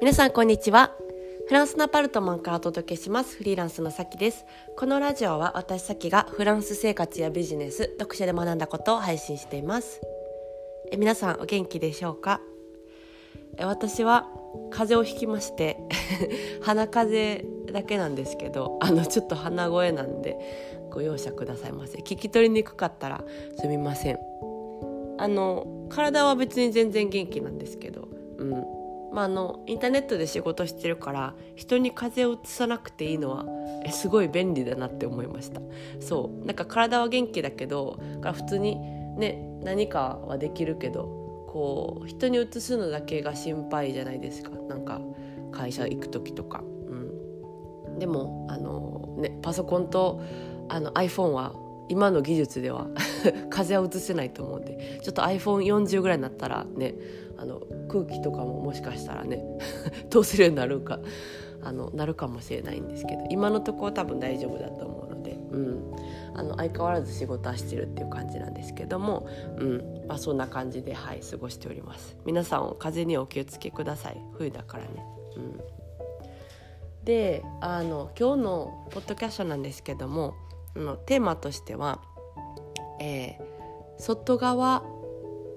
[0.00, 0.92] 皆さんこんにちは。
[1.48, 3.36] フランスのアパルトマンからお届けします。
[3.36, 4.46] フリーランスのさきです。
[4.76, 10.00] このラジオは私さきがフランス生活やビジネス読書で学んだことを配信しています。
[10.92, 12.40] え皆さんお元気でしょうか？
[13.56, 14.28] え私は
[14.70, 15.78] 風邪をひきまして
[16.62, 20.38] 鼻風邪だけなんですけどあのちょっと鼻声なんで
[20.90, 21.98] ご容赦くださいませ。
[21.98, 23.24] 聞き取りにくかったら
[23.60, 24.18] すみません。
[25.18, 28.77] あの体は別に全然元気なんですけどうん。
[29.12, 33.46] まあ、あのインターネットで仕事してるから人に風邪をうつさなくていいのは
[33.84, 35.60] えすごい便利だなって思いました。
[36.00, 36.46] そう。
[36.46, 38.76] なんか体は元気だけどから普通に
[39.16, 41.04] ね何かはできるけど
[41.48, 44.50] こう人にうつすのだけが心配じゃないですか。
[44.68, 45.00] なんか
[45.50, 50.20] 会社行く時とか、うん、でもあの、ね、パソコンと
[50.68, 51.54] あの iPhone は
[51.88, 52.86] 今の技術では
[53.50, 56.94] 風は移せないと思うんでちょっと iPhone40 ぐらいになったらね
[57.36, 59.44] あの空気とかももしかしたらね
[60.10, 61.00] 通せるようになるか
[61.62, 65.94] あのなるかもしれないんですけど今のところ多分大丈夫だと思うので、うん、
[66.34, 69.26] あの相変わらず仕事はしてるっていう感じなんですけども、
[69.58, 70.04] うん。
[70.06, 72.16] まあ、そんな感じで、はい、過ごしております。
[72.24, 74.20] 皆さん風邪にお気をつけください。
[74.34, 74.88] 冬だからね、
[75.36, 75.60] うん、
[77.04, 80.34] であの今日のポッドキャストなんですけども
[80.78, 82.00] のテーマとしては、
[83.00, 84.84] えー、外側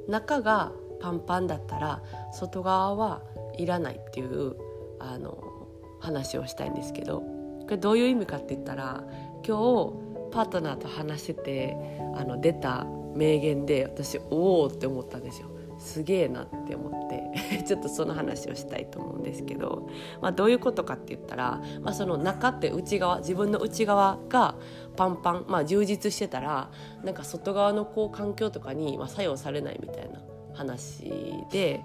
[0.08, 2.02] 中がパンパンだったら
[2.34, 3.22] 外側は
[3.58, 4.56] いらないっていう
[5.00, 5.68] あの
[6.00, 9.04] 話をしたいんですけどこれどういう意味かって言ったら
[9.48, 9.94] 今日
[10.32, 11.78] パートナーと話してて
[12.16, 12.86] あの出た
[13.16, 15.50] 名言で私おおって思ったんですよ。
[15.82, 19.90] すげえなって思って ちょっとその話をしたいと思うんですけど、
[20.22, 24.56] まあ、どういうことかって言ったら、まあ、その中って内側自分の内側が
[24.96, 26.70] パンパン、まあ、充実してたら
[27.04, 30.22] なんか外側のこう環境とかに、ま、作用されないみたいな
[30.54, 31.10] 話
[31.52, 31.84] で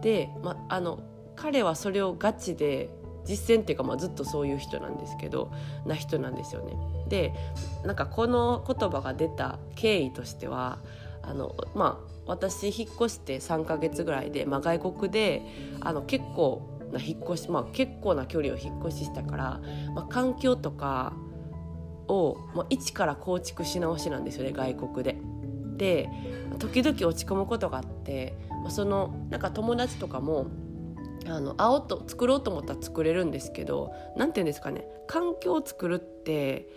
[0.00, 1.00] で、まあ、あの
[1.34, 2.90] 彼はそれをガチで
[3.24, 5.52] 実践っていうか、まあ、ずっとそういう人なんですけど
[5.84, 6.76] な人なんですよね。
[7.08, 7.32] で
[7.84, 10.78] なんかこの言葉が出た経緯としては
[11.22, 15.42] あのまあ私引っ越して3ヶ月ぐらいで、まあ、外国で
[15.80, 19.60] あの結構な引っ越し、まあ、結構な距離を引っ越ししたから、
[19.94, 21.14] まあ、環境とか
[22.08, 25.16] を、まあ、一から構築し直しなんですよね外国で。
[25.76, 26.08] で
[26.58, 30.46] 時々落ち込むことがあって、まあ、そのなんか友達とかも
[31.26, 36.68] あの会おうと作ろうと思ったら作れるんですけど何て言うんですかね環境を作るって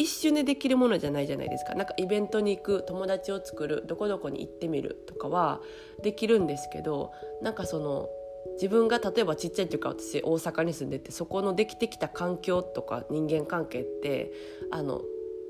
[0.00, 5.60] 一瞬でできるものじゃないじゃないですかなんかイベントに行く友達を作るどこどこに行ってみるとかは
[6.02, 7.12] できるんですけど
[7.42, 8.08] なんかその
[8.54, 14.32] 自分が例えばちっちゃい時から私大阪に住んでてそこのできてきた環境とか人間関係って
[14.70, 15.02] あの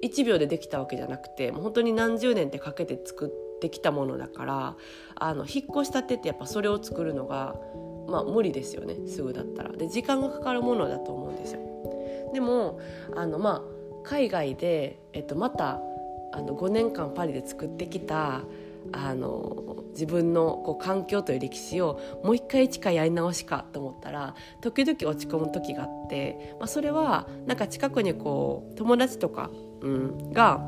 [0.02, 4.76] 1秒でできたわけじゃなくてもう本当に何十年ってかけて作ってきたものだから
[5.14, 7.54] あの引っ越したてってやっぱそれを作るのが、
[8.08, 9.70] まあ、無理ですよねすぐだったら。
[9.70, 11.60] で時間がかかるものだと思うんですよ。
[12.32, 12.80] でも
[13.14, 15.80] あのまあ海外で、えっと、また
[16.32, 18.42] あの5年間パリで作ってきた
[18.92, 29.50] あの自分のこう環境という歴史をもう一回一かやり直しかと思ったら時々落ち込む時があって、まあ、それはなんか近くにこう友達とか、
[29.82, 30.60] うん、が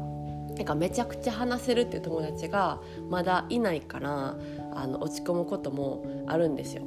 [0.56, 4.36] なんかめちゃくちゃ話せるっていう友達がまだいないから
[4.74, 6.82] あの落ち込むこともあるんですよ。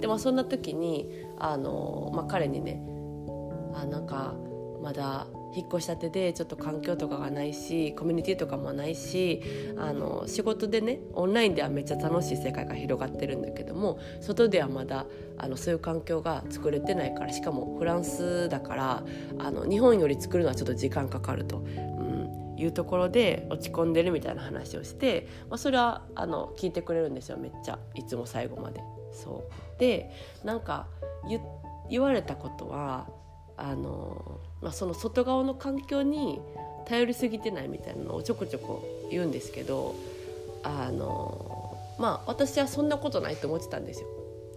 [0.00, 2.82] でもそんな時にあの、まあ、彼にね
[3.74, 4.34] あなんか
[4.82, 9.42] まだ引っ越したてでちょっと環境とかがないしコミュニティとかもないし
[9.76, 15.06] あの仕事でねオンラインではめっちゃ楽しい世界が広がってるんだけども外ではまだ
[15.38, 19.04] あのそういう環境が作れてないからしかもフランスだから
[19.38, 21.58] あの日本より作るのはちょっと時間かかると。
[21.58, 28.80] うん、いうところで落ち込んでるみたいな話をして、まあ、それはあの聞いてくれるんですよめっちゃいつも最後まで。
[29.12, 30.10] そうで
[30.42, 30.88] なんか
[31.88, 33.06] 言われたことは
[33.56, 36.40] あの、まあ、その外側の環境に
[36.86, 39.94] 頼りすぎてないみたいなのをちょこちょこ言うんですけど
[40.62, 44.08] あのまあ私はそんなことないと思ってたんですよ。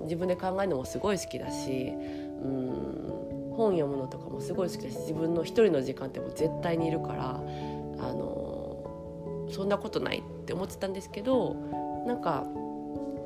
[0.02, 11.56] 自分で考えるのもすごい好きだしうん本読むのとかもすごい好きだし自分の一人の時間ってもう絶対にいるからあのそんなことないって思ってたんですけど
[12.06, 12.46] なんか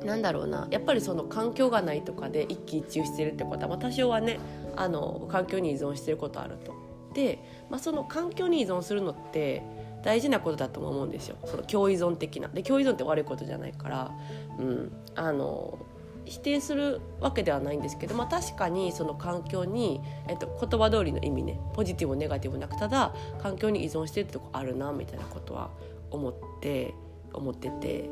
[0.04, 4.40] なんだろうなやっぱりその環境がないとかで一喜一憂してるってことは、まあ、多少はね
[4.82, 6.74] あの環境に依存してることあると。
[7.14, 7.38] で、
[7.70, 9.62] まあ、その環境に依存するのって
[10.02, 12.48] 大事なことだとも思うんですよその共依存的な。
[12.48, 14.10] で共依存って悪いことじゃないから、
[14.58, 15.78] うん、あの
[16.24, 25.70] 否定するわけではないんですけど、まあ、確かにその環境に、えっと、言葉通りの意味ねポジティブネガティブなくただ環境に依存してるってとこあるなみたいなことは
[26.10, 26.94] 思って
[27.32, 28.10] 思ってて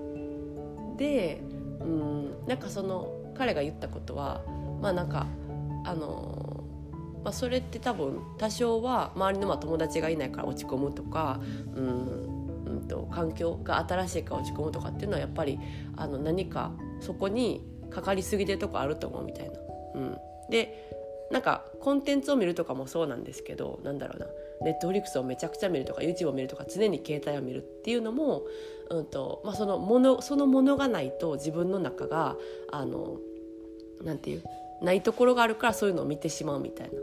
[0.97, 1.41] で
[1.81, 4.43] うんなんかその彼が言ったことは
[4.83, 5.27] まあなんか
[5.85, 6.50] あの
[7.25, 11.41] まあ、それって多分多少は周りのまあ友達がいないから落ち込むとか、
[11.75, 15.59] うんうんと、環境が新しいから落ち込むとかっていうのはやっぱり
[15.97, 19.53] あの何かそこにかかりすぎてるとこあると思うみたいな。
[19.95, 20.17] うん、
[20.51, 20.89] で
[21.31, 24.27] なんかコンテンツを見るとかもそうなんですけどなんだろうな。
[24.63, 28.43] ネットフリックスをめちゃくちゃ見るとか YouTube を見るとか常に携帯を見るっていうのも、
[28.91, 32.37] うんとまあ、そのものそのものがないと自分の中が
[32.71, 33.19] あの
[34.03, 34.45] なんていう
[34.83, 37.01] ないところがあるからそういうのを見てしまうみたいな。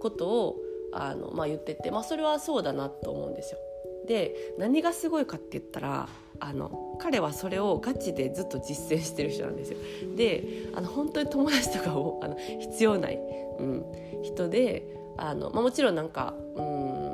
[0.00, 0.56] ことを
[0.92, 3.58] あの、まあ、言ってて、まあ、それはそうだなと思うんですよ。
[4.06, 6.08] で何がすごいかって言ったら
[6.40, 9.78] あの彼はそれをガチでずっと実践してる人なんですよ。
[10.16, 10.42] で
[10.74, 13.18] あの本当に友達とかをあの必要ない、
[13.58, 13.84] うん、
[14.22, 17.10] 人であの、まあ、もちろんなんかうん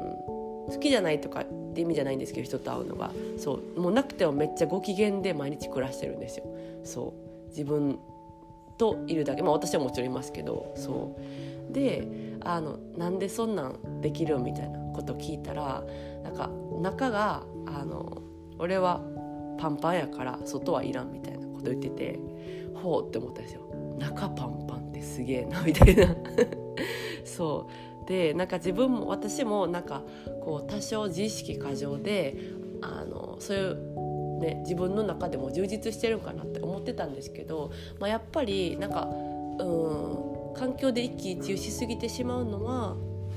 [0.68, 1.44] 好きじゃないとかっ
[1.74, 6.44] て意味じゃないんですけど人と会うのがそうもうなくてもめっちゃご機嫌で毎日暮らしてるんですよ。
[6.84, 7.12] そ
[7.46, 7.98] う自分
[8.78, 11.20] といるだけまあ私はもちろんいますけどそう
[11.70, 15.84] であのなんでそんなんできるみたいなこと聞いたら
[16.22, 18.22] なんか中があの
[18.58, 19.02] 俺は
[19.58, 22.18] パンパンやから外はいらんみたいなこと言ってて
[22.74, 23.62] ほうって思ったんですよ。
[23.98, 26.14] 中パンパンってすげえなみたいな。
[27.24, 27.66] そ
[28.04, 28.08] う。
[28.08, 30.02] でなんか自分も私もなんか
[30.44, 32.36] こう多少自意識過剰で
[32.80, 39.08] あのそういうね自分の中でも充実してるかなって思ってたんですけど、まあ、やっぱりなんか
[39.58, 42.96] うん環境で一喜一憂しすぎてしまうのは、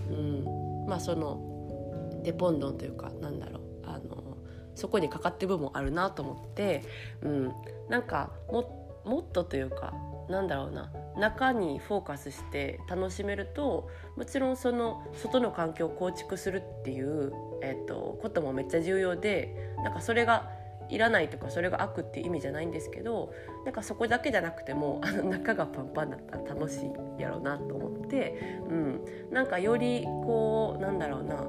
[0.10, 4.38] うん、まあそのデポンドンというかなんだろうあの
[4.76, 6.84] そこにかかってる部分もあるなと思って、
[7.22, 7.52] うん、
[7.90, 9.94] なんかももっとというか
[10.30, 20.52] なんだろうな中にフォーカスして楽しめるともちろんその外の環境を構築するっていう、えーとこともめっちゃ重要でなんかそれが
[20.90, 23.34] いらないとかそれが悪っていう意味じゃないんですけど
[23.66, 31.48] なんかそこだけじゃなくても あの中がパンパンだったら楽しいやろうなと思って、うん、なんかよりこうなんだろうな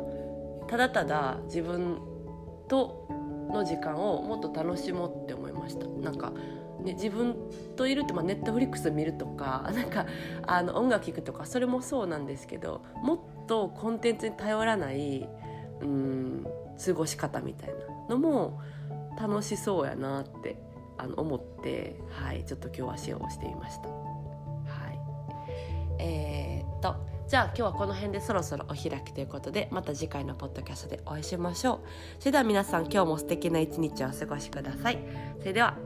[0.67, 1.99] ただただ自分
[2.69, 3.07] と
[3.51, 5.87] の時間をもっと楽しもうって思いました。
[5.87, 6.33] なんか
[6.83, 7.37] ね、自分
[7.77, 10.07] といるって、まあ、ネットフリックス見るとか なんか
[10.47, 15.29] あの音楽聴くとかそれもそうなんですけどもっとコンテンツに頼らない
[15.81, 16.47] うん
[16.85, 17.75] 過ごし方みたいな
[18.09, 18.61] のも
[19.19, 20.57] 楽しそうやなって
[20.99, 23.89] あの思って、はい、ちょっと今日はシェアをしてみました。
[23.89, 23.95] は
[24.91, 24.99] い、
[25.99, 26.97] えー、っと
[27.27, 31.81] じゃあ今日はこの辺でそろそろお開きということでまた次回のポッドキャストでお会いしましょう。
[32.19, 34.99] それでは皆さん今日も素敵な一日をお過ごしください。
[35.39, 35.77] それでは